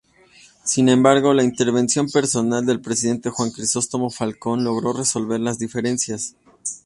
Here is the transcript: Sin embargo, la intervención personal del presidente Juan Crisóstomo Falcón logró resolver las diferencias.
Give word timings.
Sin 0.63 0.89
embargo, 0.89 1.31
la 1.35 1.43
intervención 1.43 2.09
personal 2.09 2.65
del 2.65 2.81
presidente 2.81 3.29
Juan 3.29 3.51
Crisóstomo 3.51 4.09
Falcón 4.09 4.63
logró 4.63 4.93
resolver 4.93 5.39
las 5.41 5.59
diferencias. 5.59 6.33